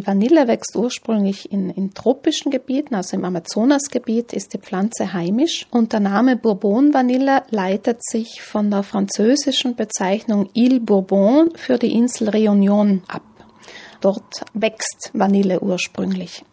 [0.00, 5.66] Die Vanille wächst ursprünglich in, in tropischen Gebieten, also im Amazonasgebiet ist die Pflanze heimisch
[5.70, 11.92] und der Name Bourbon Vanille leitet sich von der französischen Bezeichnung Ile Bourbon für die
[11.92, 13.20] Insel Réunion ab.
[14.00, 16.46] Dort wächst Vanille ursprünglich.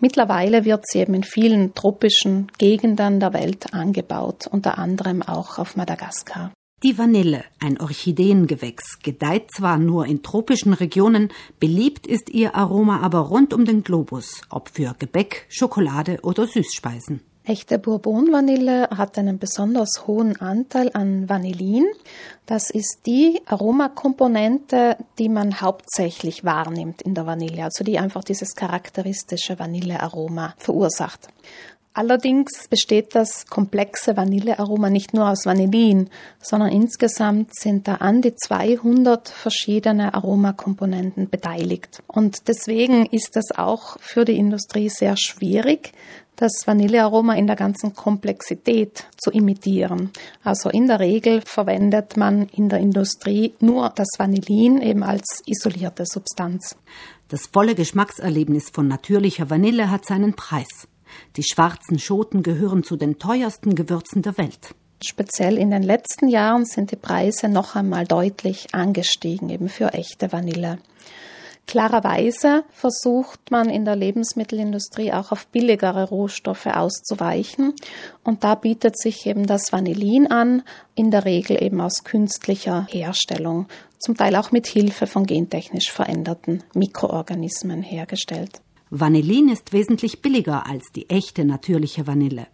[0.00, 5.76] Mittlerweile wird sie eben in vielen tropischen Gegenden der Welt angebaut, unter anderem auch auf
[5.76, 6.50] Madagaskar.
[6.84, 13.18] Die Vanille, ein Orchideengewächs, gedeiht zwar nur in tropischen Regionen, beliebt ist ihr Aroma aber
[13.18, 17.20] rund um den Globus, ob für Gebäck, Schokolade oder Süßspeisen.
[17.42, 21.86] Echte Bourbon-Vanille hat einen besonders hohen Anteil an Vanillin.
[22.46, 28.54] Das ist die Aromakomponente, die man hauptsächlich wahrnimmt in der Vanille, also die einfach dieses
[28.54, 31.28] charakteristische Vanillearoma verursacht.
[31.94, 38.36] Allerdings besteht das komplexe Vanillearoma nicht nur aus Vanillin, sondern insgesamt sind da an die
[38.36, 42.02] 200 verschiedene Aromakomponenten beteiligt.
[42.06, 45.92] Und deswegen ist es auch für die Industrie sehr schwierig,
[46.38, 50.10] das Vanillearoma in der ganzen Komplexität zu imitieren.
[50.44, 56.04] Also in der Regel verwendet man in der Industrie nur das Vanillin eben als isolierte
[56.06, 56.76] Substanz.
[57.28, 60.86] Das volle Geschmackserlebnis von natürlicher Vanille hat seinen Preis.
[61.36, 64.74] Die schwarzen Schoten gehören zu den teuersten Gewürzen der Welt.
[65.02, 70.32] Speziell in den letzten Jahren sind die Preise noch einmal deutlich angestiegen, eben für echte
[70.32, 70.78] Vanille.
[71.68, 77.74] Klarerweise versucht man in der Lebensmittelindustrie auch auf billigere Rohstoffe auszuweichen.
[78.24, 80.62] Und da bietet sich eben das Vanillin an,
[80.94, 83.66] in der Regel eben aus künstlicher Herstellung,
[83.98, 88.62] zum Teil auch mit Hilfe von gentechnisch veränderten Mikroorganismen hergestellt.
[88.90, 92.46] Vanillin ist wesentlich billiger als die echte natürliche Vanille.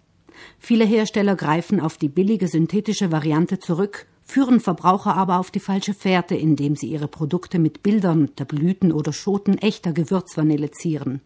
[0.58, 5.94] Viele Hersteller greifen auf die billige synthetische Variante zurück, führen Verbraucher aber auf die falsche
[5.94, 11.20] Fährte, indem sie ihre Produkte mit Bildern der Blüten oder Schoten echter Gewürzvanille zieren.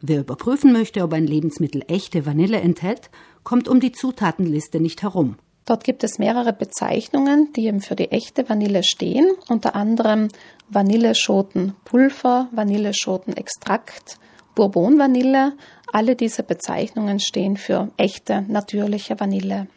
[0.00, 3.10] Wer überprüfen möchte, ob ein Lebensmittel echte Vanille enthält,
[3.42, 5.36] kommt um die Zutatenliste nicht herum.
[5.70, 10.26] Dort gibt es mehrere Bezeichnungen, die eben für die echte Vanille stehen, unter anderem
[10.68, 14.18] Vanilleschotenpulver, Vanilleschotenextrakt,
[14.56, 15.52] Bourbon-Vanille.
[15.92, 19.68] Alle diese Bezeichnungen stehen für echte, natürliche Vanille.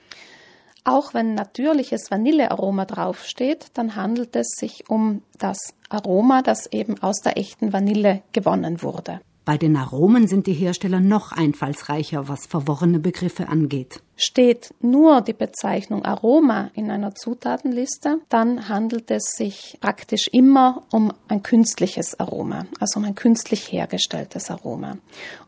[0.84, 7.18] Auch wenn natürliches Vanillearoma draufsteht, dann handelt es sich um das Aroma, das eben aus
[7.18, 9.22] der echten Vanille gewonnen wurde.
[9.46, 14.02] Bei den Aromen sind die Hersteller noch einfallsreicher, was verworrene Begriffe angeht.
[14.16, 21.12] Steht nur die Bezeichnung Aroma in einer Zutatenliste, dann handelt es sich praktisch immer um
[21.28, 24.98] ein künstliches Aroma, also um ein künstlich hergestelltes Aroma.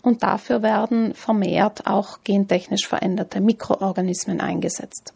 [0.02, 5.14] Und dafür werden vermehrt auch gentechnisch veränderte Mikroorganismen eingesetzt.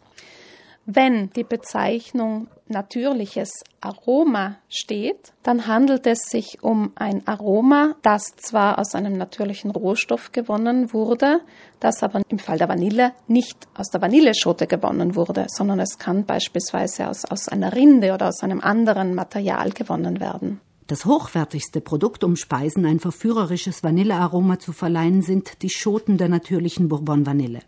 [0.92, 8.80] Wenn die Bezeichnung natürliches Aroma steht, dann handelt es sich um ein Aroma, das zwar
[8.80, 11.42] aus einem natürlichen Rohstoff gewonnen wurde,
[11.78, 16.24] das aber im Fall der Vanille nicht aus der Vanilleschote gewonnen wurde, sondern es kann
[16.24, 20.60] beispielsweise aus, aus einer Rinde oder aus einem anderen Material gewonnen werden.
[20.88, 26.88] Das hochwertigste Produkt, um Speisen ein verführerisches Vanillearoma zu verleihen, sind die Schoten der natürlichen
[26.88, 27.60] Bourbon-Vanille.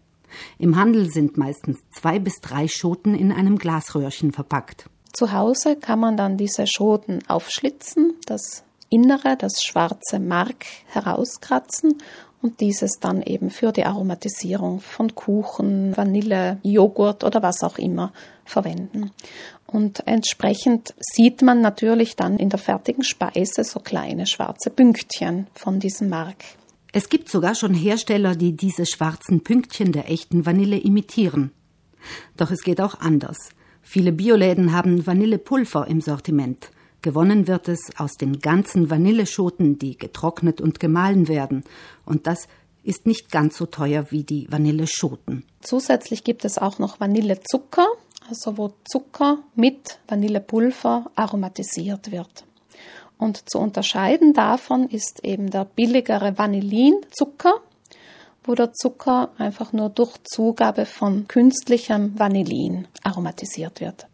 [0.58, 4.86] Im Handel sind meistens zwei bis drei Schoten in einem Glasröhrchen verpackt.
[5.12, 11.98] Zu Hause kann man dann diese Schoten aufschlitzen, das Innere, das schwarze Mark herauskratzen
[12.42, 18.12] und dieses dann eben für die Aromatisierung von Kuchen, Vanille, Joghurt oder was auch immer
[18.44, 19.12] verwenden.
[19.66, 25.78] Und entsprechend sieht man natürlich dann in der fertigen Speise so kleine schwarze Pünktchen von
[25.80, 26.44] diesem Mark.
[26.94, 31.50] Es gibt sogar schon Hersteller, die diese schwarzen Pünktchen der echten Vanille imitieren.
[32.36, 33.48] Doch es geht auch anders.
[33.80, 36.70] Viele Bioläden haben Vanillepulver im Sortiment.
[37.00, 41.64] Gewonnen wird es aus den ganzen Vanilleschoten, die getrocknet und gemahlen werden.
[42.04, 42.46] Und das
[42.84, 45.44] ist nicht ganz so teuer wie die Vanilleschoten.
[45.62, 47.86] Zusätzlich gibt es auch noch Vanillezucker,
[48.28, 52.44] also wo Zucker mit Vanillepulver aromatisiert wird.
[53.22, 57.54] Und zu unterscheiden davon ist eben der billigere Vanillinzucker,
[58.42, 64.08] wo der Zucker einfach nur durch Zugabe von künstlichem Vanillin aromatisiert wird.